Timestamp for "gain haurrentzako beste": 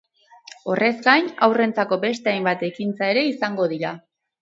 1.09-2.35